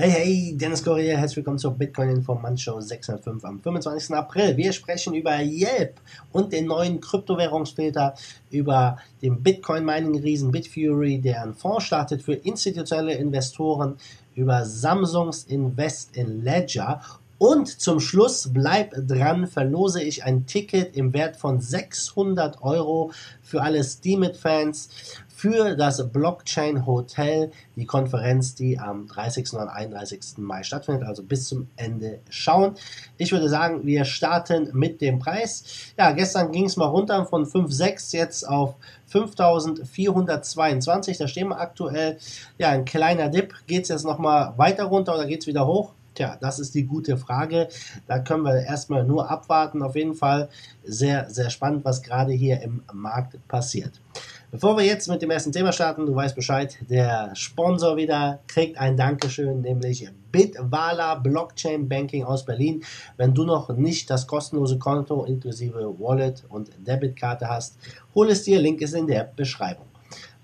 Hey, 0.00 0.10
hey, 0.10 0.56
Dennis 0.56 0.84
Correa, 0.84 1.16
herzlich 1.16 1.38
willkommen 1.38 1.58
zur 1.58 1.72
Bitcoin 1.72 2.10
Informant 2.10 2.60
Show 2.60 2.80
605 2.80 3.44
am 3.44 3.58
25. 3.58 4.14
April. 4.14 4.56
Wir 4.56 4.72
sprechen 4.72 5.12
über 5.12 5.40
Yelp 5.40 6.00
und 6.30 6.52
den 6.52 6.66
neuen 6.66 7.00
Kryptowährungsfilter, 7.00 8.14
über 8.52 8.98
den 9.22 9.42
Bitcoin 9.42 9.84
Mining 9.84 10.20
Riesen 10.20 10.52
Bitfury, 10.52 11.18
der 11.18 11.42
einen 11.42 11.54
Fonds 11.54 11.86
startet 11.86 12.22
für 12.22 12.34
institutionelle 12.34 13.14
Investoren, 13.14 13.96
über 14.36 14.64
Samsungs 14.64 15.42
Invest 15.42 16.16
in 16.16 16.44
Ledger 16.44 17.00
und 17.38 17.68
zum 17.68 18.00
Schluss, 18.00 18.50
bleib 18.52 18.94
dran, 19.06 19.46
verlose 19.46 20.02
ich 20.02 20.24
ein 20.24 20.46
Ticket 20.46 20.96
im 20.96 21.12
Wert 21.12 21.36
von 21.36 21.60
600 21.60 22.62
Euro 22.62 23.12
für 23.42 23.62
alle 23.62 23.82
Steemit-Fans 23.82 24.90
für 25.38 25.76
das 25.76 26.04
Blockchain 26.10 26.84
Hotel, 26.84 27.52
die 27.76 27.86
Konferenz, 27.86 28.56
die 28.56 28.76
am 28.76 29.06
30. 29.06 29.52
und 29.52 29.68
31. 29.68 30.38
Mai 30.38 30.64
stattfindet, 30.64 31.06
also 31.06 31.22
bis 31.22 31.46
zum 31.46 31.68
Ende 31.76 32.18
schauen. 32.28 32.74
Ich 33.18 33.30
würde 33.30 33.48
sagen, 33.48 33.86
wir 33.86 34.04
starten 34.04 34.68
mit 34.72 35.00
dem 35.00 35.20
Preis. 35.20 35.92
Ja, 35.96 36.10
gestern 36.10 36.50
ging 36.50 36.64
es 36.64 36.76
mal 36.76 36.86
runter 36.86 37.24
von 37.24 37.46
5,6 37.46 38.16
jetzt 38.16 38.48
auf 38.48 38.74
5422, 39.06 41.18
da 41.18 41.28
stehen 41.28 41.50
wir 41.50 41.60
aktuell. 41.60 42.18
Ja, 42.58 42.70
ein 42.70 42.84
kleiner 42.84 43.28
Dip. 43.28 43.54
Geht 43.68 43.84
es 43.84 43.90
jetzt 43.90 44.04
nochmal 44.04 44.54
weiter 44.56 44.86
runter 44.86 45.14
oder 45.14 45.26
geht 45.26 45.42
es 45.42 45.46
wieder 45.46 45.68
hoch? 45.68 45.92
Tja, 46.18 46.36
das 46.40 46.58
ist 46.58 46.74
die 46.74 46.82
gute 46.82 47.16
Frage. 47.16 47.68
Da 48.08 48.18
können 48.18 48.42
wir 48.42 48.60
erstmal 48.60 49.04
nur 49.04 49.30
abwarten. 49.30 49.84
Auf 49.84 49.94
jeden 49.94 50.16
Fall 50.16 50.48
sehr, 50.82 51.30
sehr 51.30 51.48
spannend, 51.48 51.84
was 51.84 52.02
gerade 52.02 52.32
hier 52.32 52.60
im 52.60 52.82
Markt 52.92 53.38
passiert. 53.46 54.00
Bevor 54.50 54.78
wir 54.78 54.84
jetzt 54.84 55.08
mit 55.08 55.20
dem 55.20 55.30
ersten 55.30 55.52
Thema 55.52 55.72
starten, 55.72 56.06
du 56.06 56.14
weißt 56.14 56.34
Bescheid, 56.34 56.78
der 56.88 57.36
Sponsor 57.36 57.98
wieder 57.98 58.38
kriegt 58.46 58.78
ein 58.78 58.96
Dankeschön, 58.96 59.60
nämlich 59.60 60.08
Bitwala 60.32 61.16
Blockchain 61.16 61.86
Banking 61.86 62.24
aus 62.24 62.46
Berlin. 62.46 62.82
Wenn 63.18 63.34
du 63.34 63.44
noch 63.44 63.68
nicht 63.68 64.08
das 64.08 64.26
kostenlose 64.26 64.78
Konto 64.78 65.24
inklusive 65.24 65.94
Wallet 65.98 66.44
und 66.48 66.70
Debitkarte 66.78 67.46
hast, 67.46 67.76
hol 68.14 68.30
es 68.30 68.44
dir, 68.44 68.58
Link 68.58 68.80
ist 68.80 68.94
in 68.94 69.06
der 69.06 69.24
Beschreibung. 69.36 69.84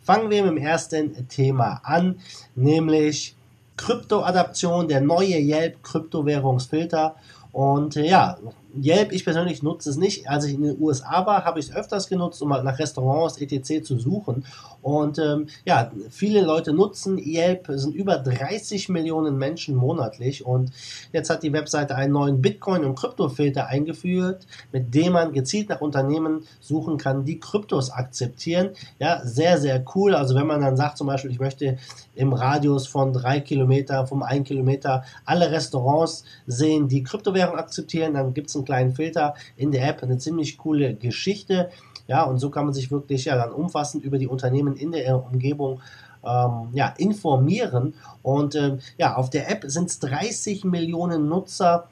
Fangen 0.03 0.29
wir 0.29 0.43
mit 0.43 0.51
dem 0.51 0.59
ersten 0.59 1.27
Thema 1.29 1.81
an, 1.83 2.21
nämlich 2.55 3.35
Kryptoadaption, 3.79 4.87
der 4.87 5.01
neue 5.01 5.39
Yelp 5.39 5.83
Kryptowährungsfilter. 5.83 7.17
Und 7.53 7.95
ja, 7.95 8.37
Yelp, 8.83 9.13
ich 9.13 9.25
persönlich 9.25 9.63
nutze 9.63 9.91
es 9.91 9.97
nicht. 9.97 10.29
Als 10.29 10.45
ich 10.45 10.55
in 10.55 10.63
den 10.63 10.81
USA 10.81 11.27
war, 11.27 11.45
habe 11.45 11.61
ich 11.61 11.69
es 11.69 11.75
öfters 11.75 12.09
genutzt, 12.09 12.43
um 12.43 12.49
mal 12.49 12.63
nach 12.63 12.79
Restaurants 12.79 13.39
etc. 13.39 13.85
zu 13.85 13.99
suchen. 13.99 14.45
Und 14.83 15.19
ähm, 15.19 15.47
ja, 15.65 15.91
viele 16.11 16.43
Leute 16.43 16.73
nutzen 16.73 17.19
Yelp, 17.19 17.69
es 17.69 17.83
sind 17.83 17.95
über 17.95 18.19
30 18.19 18.89
Millionen 18.89 19.39
Menschen 19.39 19.77
monatlich. 19.77 20.45
Und 20.45 20.73
jetzt 21.13 21.31
hat 21.31 21.43
die 21.43 21.53
Webseite 21.53 21.95
einen 21.95 22.13
neuen 22.13 22.43
Bitcoin- 22.43 22.85
und 22.85 22.95
Kryptofilter 22.95 23.67
eingeführt, 23.67 24.47
mit 24.73 24.95
dem 24.95 25.13
man 25.13 25.33
gezielt 25.33 25.69
nach 25.69 25.81
Unternehmen 25.81 26.45
suchen 26.61 26.99
kann, 26.99 27.25
die 27.25 27.41
Kryptos 27.41 27.91
akzeptieren. 27.91 28.71
Ja, 28.99 29.25
sehr, 29.25 29.59
sehr 29.59 29.85
cool. 29.95 30.15
Also 30.15 30.35
wenn 30.35 30.47
man 30.47 30.61
dann 30.61 30.77
sagt 30.77 30.99
zum 30.99 31.07
Beispiel, 31.07 31.31
ich 31.31 31.41
möchte 31.41 31.79
im 32.15 32.33
Radius 32.33 32.87
von 32.87 33.13
drei 33.13 33.41
Kilometer, 33.41 34.07
vom 34.07 34.23
ein 34.23 34.45
Kilometer 34.45 35.05
alle 35.25 35.51
Restaurants 35.51 36.25
sehen, 36.47 36.89
die 36.89 37.03
Kryptowährung 37.03 37.57
akzeptieren, 37.57 38.15
dann 38.15 38.35
gibt 38.35 38.49
es 38.49 38.57
einen 38.57 38.64
einen 38.65 38.67
kleinen 38.67 38.93
Filter 38.95 39.35
in 39.57 39.71
der 39.71 39.89
App. 39.89 40.03
Eine 40.03 40.19
ziemlich 40.19 40.59
coole 40.59 40.95
Geschichte. 40.95 41.71
Ja, 42.07 42.23
und 42.23 42.39
so 42.39 42.51
kann 42.51 42.65
man 42.65 42.75
sich 42.75 42.91
wirklich 42.91 43.27
ja 43.27 43.37
dann 43.37 43.53
umfassend 43.53 44.05
über 44.05 44.19
die 44.19 44.27
Unternehmen 44.27 44.77
in 44.77 44.93
der 44.93 45.25
Umgebung 45.25 45.81
ähm, 46.25 46.69
ja, 46.73 46.95
informieren. 46.97 47.95
Und 48.23 48.55
ähm, 48.55 48.81
ja, 48.99 49.17
auf 49.17 49.31
der 49.31 49.51
App 49.51 49.65
sind 49.67 49.91
es 49.91 49.99
30 50.01 50.65
Millionen 50.65 51.29
Nutzer. 51.29 51.89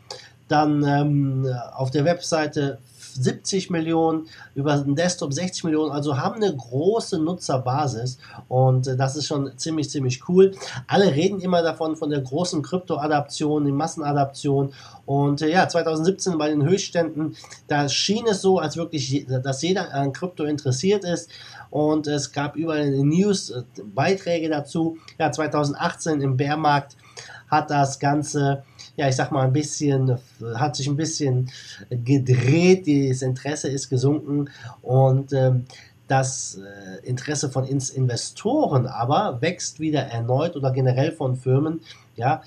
Dann 0.49 0.85
ähm, 0.85 1.47
auf 1.75 1.91
der 1.91 2.05
Webseite 2.05 2.79
70 3.15 3.71
Millionen, 3.71 4.29
über 4.55 4.77
den 4.77 4.95
Desktop 4.95 5.33
60 5.33 5.65
Millionen, 5.65 5.91
also 5.91 6.17
haben 6.17 6.37
eine 6.37 6.55
große 6.55 7.19
Nutzerbasis 7.19 8.19
und 8.49 8.87
äh, 8.87 8.97
das 8.97 9.17
ist 9.17 9.27
schon 9.27 9.57
ziemlich, 9.57 9.91
ziemlich 9.91 10.29
cool. 10.29 10.53
Alle 10.87 11.13
reden 11.15 11.41
immer 11.41 11.63
davon, 11.63 11.97
von 11.97 12.11
der 12.11 12.21
großen 12.21 12.63
Kryptoadaption, 12.63 13.65
die 13.65 13.73
Massenadaption 13.73 14.73
und 15.07 15.43
äh, 15.43 15.51
ja, 15.51 15.69
2017 15.69 16.39
bei 16.39 16.49
den 16.49 16.65
Höchstständen, 16.65 17.37
da 17.69 17.89
schien 17.89 18.27
es 18.27 18.43
so, 18.43 18.59
als 18.59 18.77
wirklich, 18.77 19.27
dass 19.27 19.63
jeder 19.63 19.93
an 19.95 20.13
Krypto 20.13 20.45
interessiert 20.45 21.05
ist 21.05 21.31
und 21.71 22.07
es 22.07 22.33
gab 22.33 22.57
überall 22.57 22.91
News 22.91 23.51
äh, 23.51 23.63
Beiträge 23.83 24.49
dazu. 24.49 24.99
Ja, 25.19 25.33
2018 25.33 26.21
im 26.21 26.37
Bärmarkt 26.37 26.97
hat 27.49 27.71
das 27.71 27.99
Ganze 27.99 28.65
ja, 28.97 29.09
ich 29.09 29.17
sag 29.17 29.31
mal, 29.33 29.45
ein 29.45 29.53
bisschen, 29.53 30.19
hat 30.55 30.77
sich 30.77 30.87
ein 30.87 30.97
bisschen 30.97 31.51
gedreht, 31.91 32.87
das 32.87 33.23
Interesse 33.23 33.69
ist 33.69 33.89
gesunken 33.89 34.51
und 34.83 35.33
ähm, 35.33 35.65
das 36.09 36.59
äh, 36.59 37.07
Interesse 37.07 37.49
von 37.51 37.65
Investoren 37.65 38.87
aber 38.87 39.41
wächst 39.41 39.81
wieder 39.81 40.01
erneut 40.03 40.57
oder 40.57 40.73
generell 40.73 41.13
von 41.13 41.37
Firmen, 41.37 41.81
ja, 42.17 42.43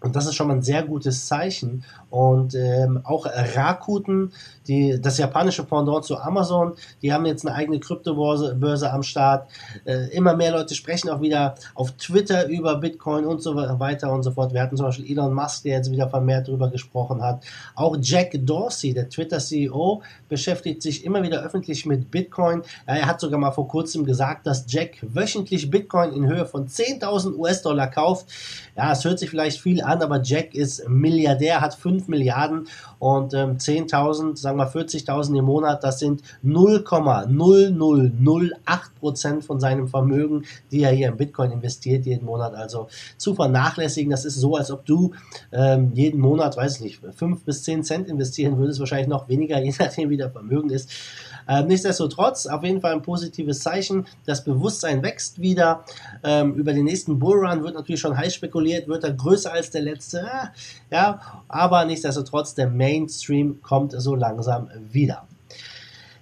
und 0.00 0.14
das 0.14 0.26
ist 0.26 0.36
schon 0.36 0.46
mal 0.46 0.54
ein 0.54 0.62
sehr 0.62 0.84
gutes 0.84 1.26
Zeichen. 1.26 1.82
Und 2.10 2.54
ähm, 2.54 3.00
auch 3.04 3.26
Rakuten, 3.26 4.32
die, 4.66 5.00
das 5.00 5.18
japanische 5.18 5.64
Pendant 5.64 6.04
zu 6.04 6.18
Amazon, 6.18 6.74
die 7.02 7.12
haben 7.12 7.26
jetzt 7.26 7.46
eine 7.46 7.54
eigene 7.54 7.80
Kryptobörse 7.80 8.54
Börse 8.54 8.90
am 8.92 9.02
Start. 9.02 9.48
Äh, 9.84 10.08
immer 10.10 10.34
mehr 10.34 10.52
Leute 10.52 10.74
sprechen 10.74 11.10
auch 11.10 11.20
wieder 11.20 11.54
auf 11.74 11.92
Twitter 11.92 12.46
über 12.48 12.76
Bitcoin 12.76 13.24
und 13.24 13.42
so 13.42 13.56
weiter 13.56 14.12
und 14.12 14.22
so 14.22 14.30
fort. 14.30 14.52
Wir 14.52 14.62
hatten 14.62 14.76
zum 14.76 14.86
Beispiel 14.86 15.10
Elon 15.10 15.34
Musk, 15.34 15.64
der 15.64 15.78
jetzt 15.78 15.90
wieder 15.90 16.08
vermehrt 16.08 16.48
darüber 16.48 16.70
gesprochen 16.70 17.22
hat. 17.22 17.44
Auch 17.74 17.96
Jack 18.00 18.32
Dorsey, 18.40 18.94
der 18.94 19.08
Twitter-CEO, 19.08 20.02
beschäftigt 20.28 20.82
sich 20.82 21.04
immer 21.04 21.22
wieder 21.22 21.42
öffentlich 21.42 21.86
mit 21.86 22.10
Bitcoin. 22.10 22.62
Er 22.86 23.06
hat 23.06 23.20
sogar 23.20 23.38
mal 23.38 23.50
vor 23.50 23.68
kurzem 23.68 24.04
gesagt, 24.04 24.46
dass 24.46 24.64
Jack 24.68 24.98
wöchentlich 25.02 25.70
Bitcoin 25.70 26.12
in 26.12 26.26
Höhe 26.26 26.46
von 26.46 26.68
10.000 26.68 27.36
US-Dollar 27.36 27.88
kauft. 27.88 28.26
Ja, 28.76 28.92
es 28.92 29.04
hört 29.04 29.18
sich 29.18 29.30
vielleicht 29.30 29.60
viel 29.60 29.82
an, 29.82 30.02
aber 30.02 30.22
Jack 30.22 30.54
ist 30.54 30.88
Milliardär, 30.88 31.60
hat 31.60 31.74
5 31.74 31.97
Milliarden 32.06 32.68
und 32.98 33.34
ähm, 33.34 33.56
10.000, 33.56 34.36
sagen 34.36 34.58
wir 34.58 34.70
40.000 34.70 35.38
im 35.38 35.44
Monat, 35.44 35.82
das 35.82 35.98
sind 35.98 36.22
0,0008 36.44 38.54
Prozent 39.00 39.44
von 39.44 39.58
seinem 39.58 39.88
Vermögen, 39.88 40.44
die 40.70 40.82
er 40.82 40.90
hier 40.90 41.08
in 41.08 41.16
Bitcoin 41.16 41.50
investiert 41.50 42.06
jeden 42.06 42.26
Monat. 42.26 42.54
Also 42.54 42.88
zu 43.16 43.34
vernachlässigen, 43.34 44.10
das 44.10 44.24
ist 44.24 44.36
so, 44.36 44.56
als 44.56 44.70
ob 44.70 44.84
du 44.84 45.12
ähm, 45.52 45.92
jeden 45.94 46.20
Monat, 46.20 46.56
weiß 46.56 46.76
ich 46.76 46.82
nicht, 46.82 47.00
5 47.16 47.44
bis 47.44 47.62
10 47.64 47.84
Cent 47.84 48.08
investieren 48.08 48.58
würdest, 48.58 48.80
wahrscheinlich 48.80 49.08
noch 49.08 49.28
weniger, 49.28 49.58
je 49.62 49.72
nachdem 49.78 50.10
wie 50.10 50.16
der 50.16 50.30
Vermögen 50.30 50.70
ist. 50.70 50.90
Ähm, 51.48 51.66
nichtsdestotrotz, 51.66 52.46
auf 52.46 52.62
jeden 52.62 52.82
Fall 52.82 52.92
ein 52.92 53.02
positives 53.02 53.60
Zeichen. 53.60 54.06
Das 54.26 54.44
Bewusstsein 54.44 55.02
wächst 55.02 55.40
wieder. 55.40 55.84
Ähm, 56.22 56.54
über 56.54 56.74
den 56.74 56.84
nächsten 56.84 57.18
Bullrun 57.18 57.62
wird 57.62 57.74
natürlich 57.74 58.00
schon 58.00 58.16
heiß 58.16 58.34
spekuliert, 58.34 58.86
wird 58.86 59.04
er 59.04 59.12
größer 59.12 59.50
als 59.50 59.70
der 59.70 59.80
letzte. 59.80 60.28
Ja, 60.90 61.42
aber 61.48 61.86
nichtsdestotrotz, 61.88 62.54
der 62.54 62.68
Mainstream 62.68 63.60
kommt 63.62 63.92
so 63.92 64.14
langsam 64.14 64.70
wieder. 64.90 65.26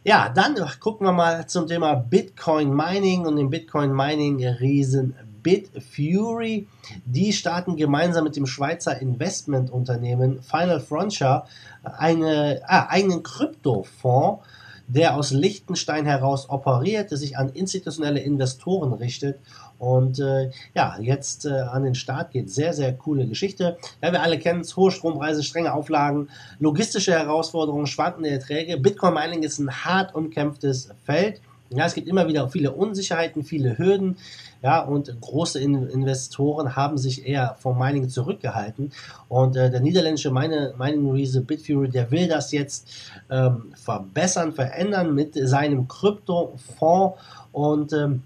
Ja, 0.04 0.28
dann 0.28 0.54
gucken 0.80 1.06
wir 1.06 1.12
mal 1.12 1.46
zum 1.46 1.66
Thema 1.66 1.94
Bitcoin 1.94 2.74
Mining 2.74 3.26
und 3.26 3.36
den 3.36 3.50
Bitcoin 3.50 3.92
Mining 3.92 4.44
Riesen 4.44 5.14
Bitfury. 5.42 6.66
Die 7.04 7.32
starten 7.32 7.76
gemeinsam 7.76 8.24
mit 8.24 8.36
dem 8.36 8.46
Schweizer 8.46 9.00
Investmentunternehmen 9.00 10.42
Final 10.42 10.80
Frontier 10.80 11.44
eine, 11.82 12.62
ah, 12.66 12.86
einen 12.88 13.22
Kryptofonds 13.22 14.44
der 14.88 15.16
aus 15.16 15.32
Liechtenstein 15.32 16.06
heraus 16.06 16.48
operiert, 16.48 17.10
der 17.10 17.18
sich 17.18 17.36
an 17.36 17.48
institutionelle 17.48 18.20
Investoren 18.20 18.92
richtet 18.92 19.40
und 19.78 20.18
äh, 20.20 20.50
ja, 20.74 20.96
jetzt 21.00 21.46
äh, 21.46 21.50
an 21.50 21.84
den 21.84 21.94
Start 21.94 22.30
geht. 22.30 22.50
Sehr, 22.50 22.72
sehr 22.72 22.92
coole 22.92 23.26
Geschichte. 23.26 23.76
Ja, 24.02 24.12
wir 24.12 24.22
alle 24.22 24.38
kennen 24.38 24.60
es, 24.60 24.76
hohe 24.76 24.90
Strompreise, 24.90 25.42
strenge 25.42 25.74
Auflagen, 25.74 26.28
logistische 26.58 27.12
Herausforderungen, 27.12 27.86
schwankende 27.86 28.30
Erträge. 28.30 28.78
Bitcoin 28.78 29.14
Mining 29.14 29.42
ist 29.42 29.58
ein 29.58 29.84
hart 29.84 30.14
umkämpftes 30.14 30.88
Feld. 31.04 31.40
Ja, 31.70 31.84
es 31.84 31.94
gibt 31.94 32.06
immer 32.06 32.28
wieder 32.28 32.48
viele 32.48 32.72
Unsicherheiten, 32.72 33.42
viele 33.42 33.76
Hürden. 33.76 34.16
Ja, 34.62 34.80
und 34.80 35.20
große 35.20 35.60
In 35.60 35.88
Investoren 35.88 36.76
haben 36.76 36.96
sich 36.96 37.26
eher 37.26 37.56
vom 37.58 37.78
Mining 37.78 38.08
zurückgehalten. 38.08 38.92
Und 39.28 39.56
äh, 39.56 39.70
der 39.70 39.80
niederländische 39.80 40.30
Mining 40.30 41.10
Riese 41.10 41.40
Bitfury, 41.42 41.88
der 41.88 42.10
will 42.10 42.28
das 42.28 42.52
jetzt 42.52 42.88
ähm, 43.30 43.72
verbessern, 43.74 44.52
verändern 44.52 45.14
mit 45.14 45.34
seinem 45.34 45.86
Kryptofonds 45.88 47.18
und 47.52 47.92
ähm, 47.92 48.22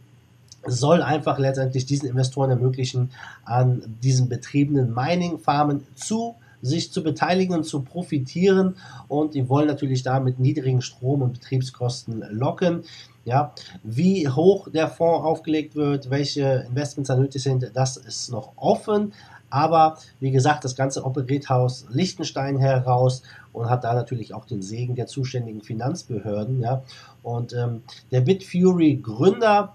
soll 0.66 1.02
einfach 1.02 1.38
letztendlich 1.38 1.86
diesen 1.86 2.08
Investoren 2.08 2.50
ermöglichen, 2.50 3.10
an 3.44 3.82
diesen 4.02 4.28
betriebenen 4.28 4.94
Mining-Farmen 4.94 5.86
zu 5.94 6.36
sich 6.62 6.92
zu 6.92 7.02
beteiligen 7.02 7.54
und 7.54 7.64
zu 7.64 7.82
profitieren 7.82 8.76
und 9.08 9.34
die 9.34 9.48
wollen 9.48 9.66
natürlich 9.66 10.02
da 10.02 10.20
mit 10.20 10.38
niedrigen 10.38 10.82
Strom- 10.82 11.22
und 11.22 11.32
Betriebskosten 11.32 12.24
locken. 12.30 12.82
Ja, 13.24 13.52
wie 13.82 14.28
hoch 14.28 14.68
der 14.70 14.88
Fonds 14.88 15.24
aufgelegt 15.24 15.76
wird, 15.76 16.10
welche 16.10 16.64
Investments 16.68 17.08
da 17.08 17.16
nötig 17.16 17.42
sind, 17.42 17.70
das 17.74 17.96
ist 17.96 18.30
noch 18.30 18.52
offen. 18.56 19.12
Aber 19.50 19.98
wie 20.20 20.30
gesagt, 20.30 20.64
das 20.64 20.76
Ganze 20.76 21.04
operiert 21.04 21.50
aus 21.50 21.86
Liechtenstein 21.90 22.58
heraus 22.58 23.22
und 23.52 23.68
hat 23.68 23.84
da 23.84 23.94
natürlich 23.94 24.32
auch 24.32 24.46
den 24.46 24.62
Segen 24.62 24.94
der 24.94 25.06
zuständigen 25.06 25.60
Finanzbehörden. 25.60 26.62
Ja. 26.62 26.82
Und 27.22 27.52
ähm, 27.52 27.82
der 28.10 28.20
Bitfury 28.20 29.00
Gründer, 29.02 29.74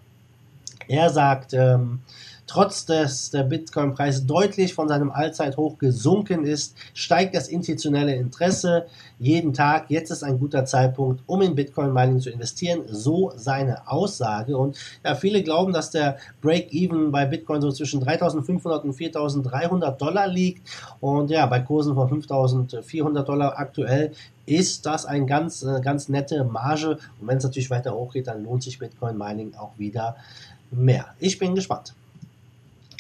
er 0.88 1.10
sagt, 1.10 1.54
ähm, 1.54 2.02
Trotz 2.48 2.86
dass 2.86 3.32
der 3.32 3.44
Bitcoin-Preis 3.44 4.26
deutlich 4.26 4.74
von 4.74 4.88
seinem 4.88 5.12
Allzeithoch 5.12 5.78
gesunken 5.80 6.46
ist, 6.46 6.76
steigt 6.94 7.36
das 7.36 7.48
institutionelle 7.48 8.16
Interesse 8.16 8.86
jeden 9.18 9.54
Tag. 9.54 9.86
Jetzt 9.90 10.12
ist 10.12 10.24
ein 10.24 10.40
guter 10.40 10.66
Zeitpunkt, 10.66 11.24
um 11.26 11.42
in 11.42 11.56
Bitcoin-Mining 11.56 12.20
zu 12.20 12.30
investieren. 12.30 12.82
So 12.88 13.32
seine 13.36 13.90
Aussage. 13.90 14.58
Und 14.58 14.78
ja, 15.04 15.16
viele 15.16 15.42
glauben, 15.42 15.74
dass 15.74 15.90
der 15.90 16.18
Break-Even 16.42 17.12
bei 17.12 17.26
Bitcoin 17.26 17.62
so 17.62 17.72
zwischen 17.72 18.04
3.500 18.04 18.82
und 18.82 18.96
4.300 18.96 19.92
Dollar 19.92 20.28
liegt. 20.28 20.68
Und 21.00 21.32
ja, 21.32 21.46
bei 21.48 21.62
Kursen 21.62 21.96
von 21.96 22.10
5.400 22.10 23.24
Dollar 23.24 23.58
aktuell 23.58 24.12
ist 24.46 24.86
das 24.86 25.06
ein 25.06 25.26
ganz, 25.26 25.64
äh, 25.64 25.82
ganz 25.82 26.10
nette 26.10 26.44
Marge. 26.44 27.00
Und 27.20 27.28
wenn 27.28 27.38
es 27.38 27.44
natürlich 27.44 27.70
weiter 27.70 27.96
hochgeht, 27.96 28.28
dann 28.28 28.44
lohnt 28.44 28.64
sich 28.64 28.78
Bitcoin 28.78 29.18
Mining 29.18 29.56
auch 29.56 29.72
wieder 29.78 30.16
mehr. 30.72 31.08
Ich 31.20 31.40
bin 31.40 31.56
gespannt. 31.56 31.96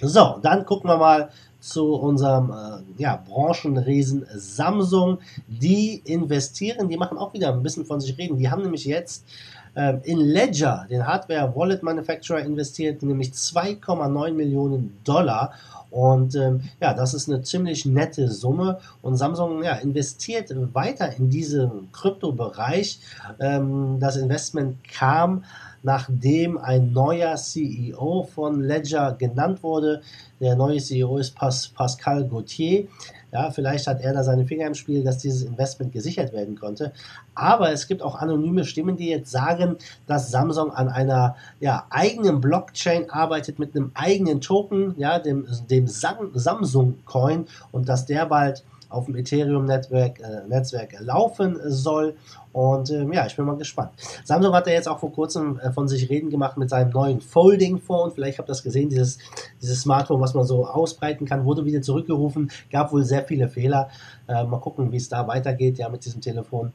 So, 0.01 0.39
dann 0.42 0.65
gucken 0.65 0.89
wir 0.89 0.97
mal 0.97 1.30
zu 1.59 1.95
unserem 1.95 2.51
äh, 2.51 3.01
ja, 3.01 3.24
Branchenriesen 3.27 4.25
Samsung. 4.36 5.19
Die 5.47 6.01
investieren, 6.06 6.89
die 6.89 6.97
machen 6.97 7.18
auch 7.18 7.33
wieder 7.33 7.51
ein 7.51 7.63
bisschen 7.63 7.86
von 7.86 8.00
sich 8.00 8.18
reden. 8.18 8.38
Die 8.38 8.50
haben 8.50 8.62
nämlich 8.62 8.86
jetzt 8.86 9.25
äh, 9.74 9.97
in 10.03 10.19
Ledger, 10.19 10.86
den 10.89 11.07
Hardware 11.07 11.53
Wallet 11.56 11.81
Manufacturer, 11.81 12.39
investiert, 12.39 13.01
nämlich 13.03 13.30
2,9 13.30 14.33
Millionen 14.33 14.97
Dollar. 15.03 15.53
Und 15.89 16.36
ähm, 16.36 16.62
ja, 16.81 16.94
das 16.94 17.13
ist 17.13 17.30
eine 17.30 17.42
ziemlich 17.42 17.86
nette 17.86 18.30
Summe. 18.30 18.80
Und 19.01 19.15
Samsung 19.15 19.63
ja, 19.63 19.75
investiert 19.75 20.51
weiter 20.74 21.15
in 21.18 21.30
diesen 21.30 21.89
Kryptobereich. 21.94 23.00
Ähm, 23.39 23.97
das 24.00 24.18
Investment 24.18 24.83
kam 24.88 25.45
nachdem 25.85 26.57
ein 26.57 26.91
neuer 26.93 27.35
CEO 27.35 28.27
von 28.33 28.59
Ledger 28.61 29.13
genannt 29.13 29.61
wurde. 29.61 30.01
Der 30.39 30.55
neue 30.55 30.79
CEO 30.79 31.17
ist 31.17 31.35
Pas 31.35 31.67
Pascal 31.69 32.27
Gauthier. 32.27 32.87
Ja, 33.31 33.51
vielleicht 33.51 33.85
hat 33.85 34.01
er 34.01 34.13
da 34.13 34.23
seine 34.23 34.47
Finger 34.47 34.65
im 34.65 34.73
Spiel, 34.73 35.03
dass 35.03 35.19
dieses 35.19 35.43
Investment 35.43 35.91
gesichert 35.91 36.33
werden 36.33 36.57
konnte. 36.57 36.91
Aber 37.35 37.71
es 37.71 37.87
gibt 37.87 38.01
auch 38.01 38.15
anonyme 38.15 38.65
Stimmen, 38.65 38.97
die 38.97 39.09
jetzt 39.09 39.29
sagen, 39.29 39.75
dass 40.07 40.31
Samsung 40.31 40.71
an 40.71 40.89
einer 40.89 41.35
ja, 41.59 41.85
eigenen 41.91 42.41
Blockchain 42.41 43.09
arbeitet 43.11 43.59
mit 43.59 43.75
einem 43.75 43.91
eigenen 43.93 44.41
Token, 44.41 44.95
ja, 44.97 45.19
dem, 45.19 45.45
dem 45.69 45.87
Samsung 45.87 46.97
Coin 47.05 47.45
und 47.71 47.89
dass 47.89 48.05
der 48.05 48.25
bald 48.25 48.63
auf 48.89 49.05
dem 49.05 49.15
Ethereum-Netzwerk 49.15 50.19
äh, 50.19 50.47
Netzwerk 50.47 50.99
laufen 50.99 51.59
soll. 51.65 52.15
Und 52.53 52.89
ähm, 52.91 53.11
ja, 53.11 53.25
ich 53.25 53.35
bin 53.35 53.45
mal 53.45 53.57
gespannt. 53.57 53.91
Samsung 54.23 54.53
hat 54.53 54.67
ja 54.67 54.73
jetzt 54.73 54.87
auch 54.87 54.99
vor 54.99 55.11
kurzem 55.11 55.59
äh, 55.59 55.71
von 55.71 55.87
sich 55.87 56.09
reden 56.09 56.29
gemacht 56.29 56.57
mit 56.57 56.69
seinem 56.69 56.91
neuen 56.91 57.19
Folding-Phone. 57.19 58.11
Vielleicht 58.11 58.37
habt 58.37 58.47
ihr 58.47 58.53
das 58.53 58.63
gesehen, 58.63 58.89
dieses, 58.89 59.17
dieses 59.61 59.81
Smartphone, 59.81 60.21
was 60.21 60.33
man 60.33 60.45
so 60.45 60.65
ausbreiten 60.65 61.25
kann, 61.25 61.45
wurde 61.45 61.65
wieder 61.65 61.81
zurückgerufen. 61.81 62.51
Gab 62.71 62.93
wohl 62.93 63.03
sehr 63.03 63.23
viele 63.23 63.49
Fehler. 63.49 63.89
Äh, 64.27 64.45
mal 64.45 64.59
gucken, 64.59 64.91
wie 64.91 64.97
es 64.97 65.09
da 65.09 65.27
weitergeht, 65.27 65.77
ja, 65.77 65.89
mit 65.89 66.05
diesem 66.05 66.21
Telefon. 66.21 66.71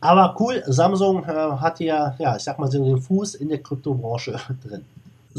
Aber 0.00 0.36
cool, 0.38 0.62
Samsung 0.66 1.24
äh, 1.24 1.26
hat 1.26 1.80
ja, 1.80 2.14
ja, 2.18 2.36
ich 2.36 2.42
sag 2.42 2.58
mal 2.58 2.70
so 2.70 2.84
den 2.84 3.00
Fuß 3.00 3.36
in 3.36 3.48
der 3.48 3.58
Kryptobranche 3.58 4.38
drin. 4.64 4.84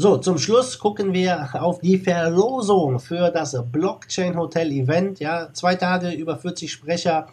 So, 0.02 0.16
zum 0.16 0.38
Schluss 0.38 0.78
gucken 0.78 1.12
wir 1.12 1.62
auf 1.62 1.80
die 1.80 1.98
Verlosung 1.98 3.00
für 3.00 3.30
das 3.30 3.54
Blockchain 3.70 4.34
Hotel 4.34 4.72
Event. 4.72 5.20
Ja, 5.20 5.52
zwei 5.52 5.74
Tage 5.74 6.12
über 6.12 6.38
40 6.38 6.72
Sprecher, 6.72 7.28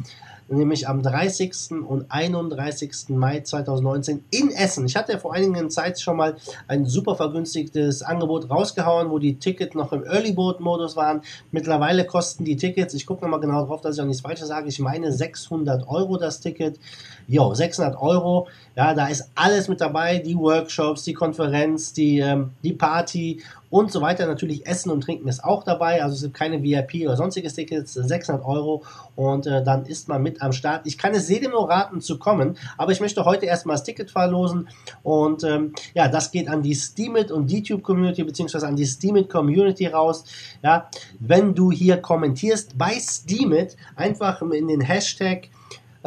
nämlich 0.49 0.87
am 0.87 1.01
30. 1.01 1.71
und 1.87 2.05
31. 2.09 3.09
Mai 3.09 3.41
2019 3.41 4.23
in 4.31 4.51
Essen. 4.51 4.85
Ich 4.85 4.95
hatte 4.95 5.17
vor 5.19 5.33
einigen 5.33 5.69
Zeit 5.69 5.99
schon 5.99 6.17
mal 6.17 6.37
ein 6.67 6.85
super 6.85 7.15
vergünstigtes 7.15 8.01
Angebot 8.01 8.49
rausgehauen, 8.49 9.09
wo 9.09 9.19
die 9.19 9.35
Tickets 9.35 9.75
noch 9.75 9.91
im 9.91 10.03
Early 10.03 10.31
Board 10.31 10.59
Modus 10.59 10.95
waren. 10.95 11.21
Mittlerweile 11.51 12.05
kosten 12.05 12.45
die 12.45 12.55
Tickets, 12.55 12.93
ich 12.93 13.05
gucke 13.05 13.23
nochmal 13.23 13.39
genau 13.39 13.65
drauf, 13.65 13.81
dass 13.81 13.95
ich 13.95 14.01
auch 14.01 14.05
nichts 14.05 14.21
Falsches 14.21 14.47
sage, 14.47 14.69
ich 14.69 14.79
meine 14.79 15.11
600 15.11 15.87
Euro 15.87 16.17
das 16.17 16.39
Ticket. 16.39 16.79
Jo, 17.27 17.53
600 17.53 17.99
Euro, 18.01 18.47
ja, 18.75 18.93
da 18.93 19.07
ist 19.07 19.29
alles 19.35 19.67
mit 19.67 19.81
dabei, 19.81 20.19
die 20.19 20.37
Workshops, 20.37 21.03
die 21.03 21.13
Konferenz, 21.13 21.91
die, 21.91 22.19
ähm, 22.19 22.51
die 22.63 22.73
Party 22.73 23.41
und 23.69 23.91
so 23.91 24.01
weiter. 24.01 24.27
Natürlich 24.27 24.65
Essen 24.65 24.91
und 24.91 25.01
Trinken 25.01 25.27
ist 25.27 25.43
auch 25.43 25.63
dabei, 25.63 26.03
also 26.03 26.15
es 26.15 26.21
gibt 26.21 26.33
keine 26.33 26.63
VIP 26.63 27.05
oder 27.05 27.17
sonstiges 27.17 27.53
Tickets, 27.53 27.93
600 27.93 28.45
Euro 28.45 28.83
und 29.15 29.47
äh, 29.47 29.63
dann 29.63 29.85
ist 29.85 30.07
man 30.07 30.23
mit 30.23 30.41
am 30.41 30.51
Start. 30.51 30.85
Ich 30.85 30.97
kann 30.97 31.13
es 31.13 31.29
jedem 31.29 31.51
nur 31.51 31.69
raten 31.69 32.01
zu 32.01 32.17
kommen, 32.19 32.57
aber 32.77 32.91
ich 32.91 32.99
möchte 32.99 33.25
heute 33.25 33.45
erstmal 33.45 33.75
das 33.75 33.83
Ticket 33.83 34.11
verlosen 34.11 34.69
und 35.03 35.43
ähm, 35.43 35.73
ja, 35.93 36.07
das 36.07 36.31
geht 36.31 36.47
an 36.49 36.61
die 36.61 36.75
Steamit 36.75 37.31
und 37.31 37.51
DTube 37.51 37.83
Community 37.83 38.23
beziehungsweise 38.23 38.67
an 38.67 38.75
die 38.75 38.85
Steamit 38.85 39.29
Community 39.29 39.87
raus. 39.87 40.23
Ja, 40.63 40.89
wenn 41.19 41.53
du 41.53 41.71
hier 41.71 41.97
kommentierst 41.97 42.77
bei 42.77 42.93
Steamit, 42.99 43.75
einfach 43.95 44.41
in 44.41 44.67
den 44.67 44.81
Hashtag 44.81 45.49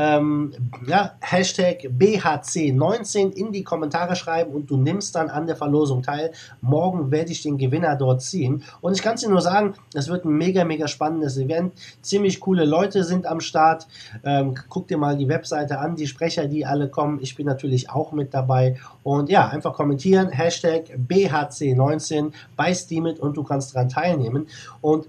ähm, 0.01 0.53
ja, 0.87 1.13
Hashtag 1.21 1.83
BHC19 1.83 3.33
in 3.35 3.53
die 3.53 3.63
Kommentare 3.63 4.17
schreiben 4.17 4.53
und 4.55 4.71
du 4.71 4.79
nimmst 4.79 5.15
dann 5.15 5.29
an 5.29 5.47
der 5.47 5.57
Verlosung 5.57 6.03
teil. 6.03 6.33
Morgen 6.63 7.11
werde 7.11 7.33
ich 7.33 7.43
den 7.43 7.59
Gewinner 7.59 7.97
dort 7.97 8.23
ziehen. 8.23 8.63
Und 8.81 8.95
ich 8.95 9.03
kann 9.03 9.17
es 9.17 9.21
dir 9.21 9.29
nur 9.29 9.43
sagen, 9.43 9.75
es 9.93 10.09
wird 10.09 10.25
ein 10.25 10.33
mega, 10.33 10.65
mega 10.65 10.89
spannendes 10.89 11.37
Event. 11.37 11.75
Ziemlich 12.01 12.41
coole 12.41 12.65
Leute 12.65 13.05
sind 13.05 13.27
am 13.27 13.41
Start. 13.41 13.89
Ähm, 14.25 14.55
guck 14.71 14.89
dir 14.89 14.97
mal 14.97 15.19
die 15.19 15.29
Webseite 15.29 15.79
an, 15.79 15.97
die 15.97 16.07
Sprecher, 16.07 16.47
die 16.47 16.65
alle 16.65 16.89
kommen. 16.89 17.19
Ich 17.21 17.37
bin 17.37 17.45
natürlich 17.45 17.91
auch 17.91 18.13
mit 18.13 18.33
dabei. 18.33 18.79
Und 19.03 19.29
ja, 19.29 19.49
einfach 19.49 19.75
kommentieren, 19.75 20.31
Hashtag 20.31 20.85
BHC19 21.09 22.33
bei 22.57 22.73
Steamit 22.73 23.21
und 23.21 23.37
du 23.37 23.43
kannst 23.43 23.75
daran 23.75 23.91
teilnehmen. 23.91 24.47
Und 24.81 25.09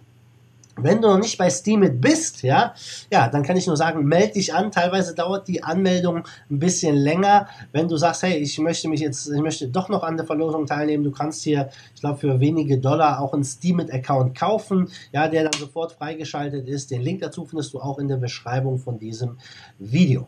wenn 0.83 1.01
du 1.01 1.07
noch 1.07 1.19
nicht 1.19 1.37
bei 1.37 1.49
Steamit 1.49 2.01
bist, 2.01 2.43
ja, 2.43 2.73
ja, 3.11 3.27
dann 3.29 3.43
kann 3.43 3.57
ich 3.57 3.67
nur 3.67 3.77
sagen, 3.77 4.03
melde 4.05 4.33
dich 4.33 4.53
an. 4.53 4.71
Teilweise 4.71 5.15
dauert 5.15 5.47
die 5.47 5.63
Anmeldung 5.63 6.23
ein 6.49 6.59
bisschen 6.59 6.95
länger. 6.95 7.47
Wenn 7.71 7.87
du 7.87 7.97
sagst, 7.97 8.23
hey, 8.23 8.37
ich 8.37 8.57
möchte 8.59 8.87
mich 8.87 8.99
jetzt, 8.99 9.27
ich 9.27 9.41
möchte 9.41 9.67
doch 9.67 9.89
noch 9.89 10.03
an 10.03 10.17
der 10.17 10.25
Verlosung 10.25 10.65
teilnehmen, 10.65 11.03
du 11.03 11.11
kannst 11.11 11.43
hier, 11.43 11.69
ich 11.95 12.01
glaube, 12.01 12.19
für 12.19 12.39
wenige 12.39 12.77
Dollar 12.77 13.21
auch 13.21 13.33
einen 13.33 13.43
Steamit-Account 13.43 14.37
kaufen, 14.37 14.89
ja, 15.11 15.27
der 15.27 15.43
dann 15.43 15.59
sofort 15.59 15.93
freigeschaltet 15.93 16.67
ist. 16.67 16.91
Den 16.91 17.01
Link 17.01 17.21
dazu 17.21 17.45
findest 17.45 17.73
du 17.73 17.79
auch 17.79 17.99
in 17.99 18.07
der 18.07 18.17
Beschreibung 18.17 18.79
von 18.79 18.99
diesem 18.99 19.37
Video. 19.79 20.27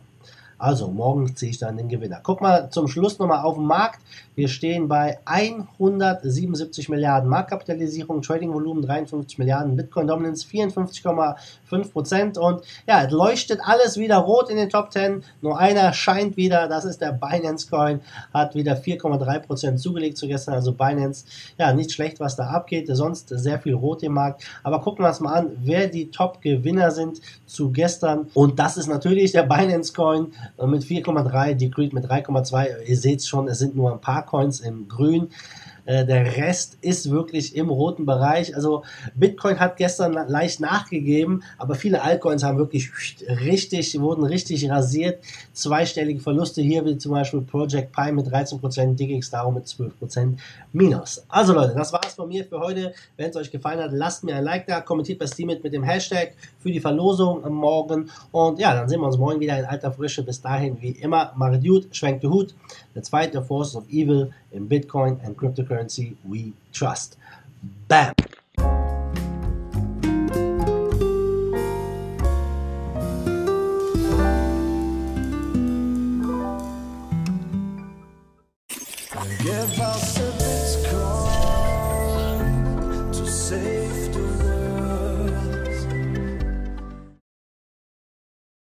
Also 0.57 0.87
morgen 0.89 1.35
ziehe 1.35 1.51
ich 1.51 1.59
dann 1.59 1.77
den 1.77 1.89
Gewinner. 1.89 2.19
Guck 2.23 2.41
mal 2.41 2.69
zum 2.69 2.87
Schluss 2.87 3.19
nochmal 3.19 3.43
auf 3.43 3.55
den 3.55 3.65
Markt. 3.65 3.99
Wir 4.35 4.47
stehen 4.47 4.87
bei 4.87 5.19
177 5.25 6.89
Milliarden 6.89 7.29
Marktkapitalisierung, 7.29 8.21
Trading-Volumen 8.21 8.81
53 8.81 9.37
Milliarden, 9.37 9.75
Bitcoin 9.75 10.07
Dominance 10.07 10.47
54,5 10.47 11.91
Prozent 11.91 12.37
und 12.37 12.61
ja, 12.87 13.03
es 13.03 13.11
leuchtet 13.11 13.59
alles 13.63 13.97
wieder 13.97 14.17
rot 14.17 14.49
in 14.49 14.57
den 14.57 14.69
Top 14.69 14.91
10. 14.91 15.23
Nur 15.41 15.59
einer 15.59 15.93
scheint 15.93 16.35
wieder, 16.35 16.67
das 16.67 16.85
ist 16.85 17.01
der 17.01 17.11
Binance 17.11 17.69
Coin, 17.69 18.01
hat 18.33 18.55
wieder 18.55 18.73
4,3 18.73 19.39
Prozent 19.39 19.79
zugelegt 19.79 20.17
zu 20.17 20.27
gestern. 20.27 20.55
Also 20.55 20.73
Binance, 20.73 21.25
ja, 21.57 21.73
nicht 21.73 21.91
schlecht, 21.91 22.19
was 22.19 22.35
da 22.35 22.47
abgeht. 22.47 22.87
Sonst 22.91 23.29
sehr 23.29 23.59
viel 23.59 23.73
rot 23.73 24.01
im 24.03 24.13
Markt. 24.13 24.43
Aber 24.63 24.81
gucken 24.81 25.05
wir 25.05 25.09
uns 25.09 25.19
mal 25.19 25.33
an, 25.33 25.51
wer 25.63 25.87
die 25.87 26.09
Top-Gewinner 26.09 26.91
sind 26.91 27.21
zu 27.45 27.71
gestern. 27.71 28.27
Und 28.33 28.59
das 28.59 28.77
ist 28.77 28.87
natürlich 28.87 29.31
der 29.31 29.43
Binance 29.43 29.93
Coin 29.93 30.33
mit 30.65 30.83
4,3, 30.83 31.53
die 31.55 31.71
Creed 31.71 31.93
mit 31.93 32.05
3,2. 32.05 32.83
Ihr 32.85 32.97
seht 32.97 33.23
schon, 33.23 33.47
es 33.47 33.59
sind 33.59 33.75
nur 33.75 33.91
ein 33.91 34.01
paar 34.01 34.25
Coins 34.25 34.59
im 34.59 34.87
Grün. 34.87 35.29
Äh, 35.85 36.05
der 36.05 36.37
Rest 36.37 36.77
ist 36.81 37.09
wirklich 37.11 37.55
im 37.55 37.69
roten 37.69 38.05
Bereich. 38.05 38.55
Also 38.55 38.83
Bitcoin 39.15 39.59
hat 39.59 39.77
gestern 39.77 40.13
leicht 40.13 40.59
nachgegeben, 40.59 41.43
aber 41.57 41.75
viele 41.75 42.01
Altcoins 42.01 42.43
haben 42.43 42.57
wirklich 42.57 42.91
richtig, 43.27 43.99
wurden 43.99 44.23
richtig 44.25 44.69
rasiert. 44.69 45.23
Zweistellige 45.53 46.19
Verluste 46.19 46.61
hier, 46.61 46.85
wie 46.85 46.97
zum 46.97 47.11
Beispiel 47.11 47.41
Project 47.41 47.91
Pi 47.91 48.11
mit 48.11 48.27
13%, 48.27 48.95
DGX 48.95 49.29
darum 49.29 49.55
mit 49.55 49.65
12% 49.65 50.37
minus. 50.71 51.25
Also 51.27 51.53
Leute, 51.53 51.75
das 51.75 51.91
war's 51.91 52.13
von 52.13 52.27
mir 52.27 52.45
für 52.45 52.59
heute. 52.59 52.93
Wenn 53.17 53.29
es 53.29 53.35
euch 53.35 53.51
gefallen 53.51 53.79
hat, 53.79 53.91
lasst 53.91 54.23
mir 54.23 54.35
ein 54.35 54.43
Like 54.43 54.67
da, 54.67 54.81
kommentiert 54.81 55.19
bei 55.19 55.27
Steam 55.27 55.47
mit 55.47 55.73
dem 55.73 55.83
Hashtag 55.83 56.33
für 56.59 56.71
die 56.71 56.79
Verlosung 56.79 57.43
am 57.43 57.53
Morgen. 57.53 58.09
Und 58.31 58.59
ja, 58.59 58.73
dann 58.73 58.87
sehen 58.87 59.01
wir 59.01 59.07
uns 59.07 59.17
morgen 59.17 59.39
wieder 59.39 59.57
in 59.59 59.65
alter 59.65 59.91
Frische. 59.91 60.23
Bis 60.23 60.41
dahin, 60.41 60.81
wie 60.81 60.91
immer, 60.91 61.33
macht 61.35 61.63
gut, 61.63 61.87
schwenkt 61.91 62.23
den 62.23 62.31
Hut. 62.31 62.55
Let's 62.95 63.09
fight 63.09 63.33
the 63.33 63.41
forces 63.41 63.75
of 63.75 63.89
evil 63.89 64.31
in 64.51 64.67
Bitcoin 64.67 65.23
and 65.23 65.37
cryptocurrency 65.37 66.15
we 66.23 66.53
trust. 66.71 67.17
Bam! 67.87 68.13